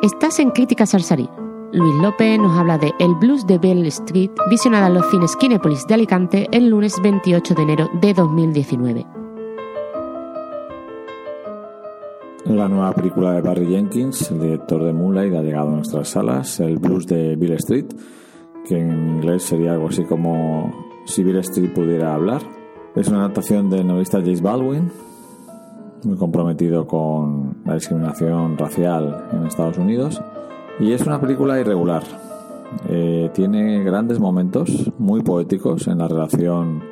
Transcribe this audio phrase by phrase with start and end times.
[0.00, 1.28] Estás en Crítica Sarsarí.
[1.72, 5.88] Luis López nos habla de El Blues de Bell Street, visionada en los cines Kinépolis
[5.88, 9.06] de Alicante el lunes 28 de enero de 2019.
[12.44, 16.60] La nueva película de Barry Jenkins, el director de Moonlight, ha llegado a nuestras salas,
[16.60, 17.86] El Blues de Bill Street,
[18.68, 20.72] que en inglés sería algo así como
[21.06, 22.42] Si Bill Street pudiera hablar.
[22.94, 24.92] Es una adaptación del novelista James Baldwin,
[26.04, 30.22] muy comprometido con la discriminación racial en Estados Unidos.
[30.80, 32.02] Y es una película irregular.
[32.88, 36.82] Eh, tiene grandes momentos muy poéticos en la relación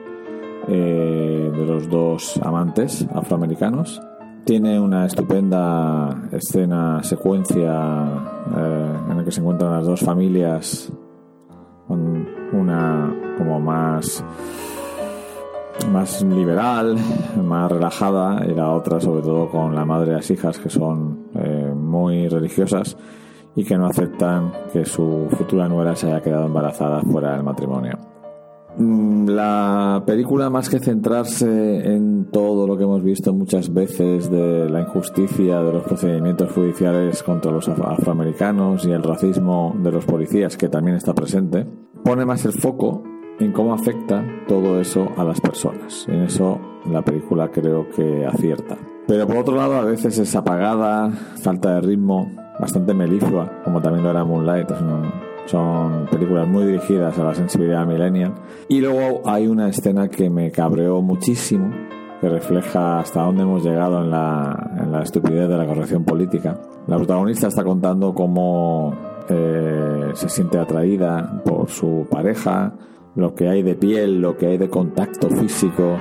[0.68, 4.00] eh, de los dos amantes afroamericanos
[4.46, 8.06] tiene una estupenda escena, secuencia
[8.56, 10.92] eh, en la que se encuentran las dos familias,
[11.88, 14.24] con una como más
[15.90, 16.96] más liberal,
[17.42, 21.28] más relajada, y la otra sobre todo con la madre y las hijas que son
[21.34, 22.96] eh, muy religiosas
[23.54, 27.98] y que no aceptan que su futura nuera se haya quedado embarazada fuera del matrimonio.
[28.78, 34.68] Mm, la película, más que centrarse en todo lo que hemos visto muchas veces de
[34.68, 40.58] la injusticia de los procedimientos judiciales contra los afroamericanos y el racismo de los policías,
[40.58, 41.66] que también está presente,
[42.04, 43.02] pone más el foco
[43.38, 46.06] en cómo afecta todo eso a las personas.
[46.08, 46.58] En eso
[46.90, 48.76] la película creo que acierta.
[49.06, 51.10] Pero por otro lado, a veces es apagada,
[51.42, 54.68] falta de ritmo, bastante meliflua, como también lo era Moonlight.
[55.46, 58.34] Son películas muy dirigidas a la sensibilidad millennial.
[58.68, 61.70] Y luego hay una escena que me cabreó muchísimo,
[62.20, 66.58] que refleja hasta dónde hemos llegado en la, en la estupidez de la corrección política.
[66.88, 68.92] La protagonista está contando cómo
[69.28, 72.74] eh, se siente atraída por su pareja,
[73.16, 75.96] lo que hay de piel, lo que hay de contacto físico,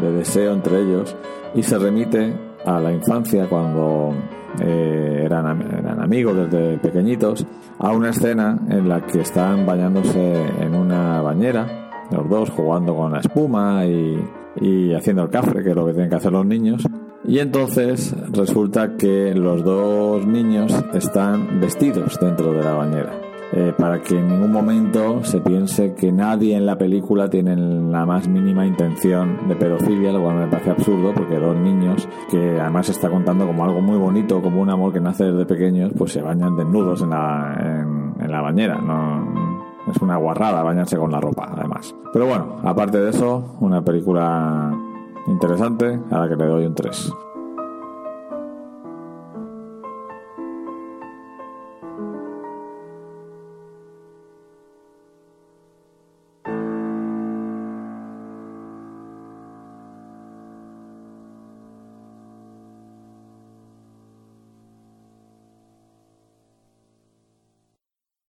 [0.00, 1.16] de deseo entre ellos,
[1.54, 4.12] y se remite a la infancia cuando
[4.60, 7.46] eh, eran, eran amigos desde pequeñitos,
[7.78, 13.12] a una escena en la que están bañándose en una bañera, los dos jugando con
[13.12, 14.22] la espuma y,
[14.60, 16.86] y haciendo el cafre, que es lo que tienen que hacer los niños.
[17.24, 23.25] Y entonces resulta que los dos niños están vestidos dentro de la bañera.
[23.52, 28.04] Eh, para que en ningún momento se piense que nadie en la película tiene la
[28.04, 32.88] más mínima intención de pedofilia, lo cual me parece absurdo porque dos niños que además
[32.88, 36.22] está contando como algo muy bonito, como un amor que nace desde pequeños, pues se
[36.22, 37.56] bañan desnudos en la,
[38.18, 38.78] en, la bañera.
[38.80, 39.54] No,
[39.86, 41.94] es una guarrada bañarse con la ropa, además.
[42.12, 44.76] Pero bueno, aparte de eso, una película
[45.28, 47.12] interesante a la que le doy un 3.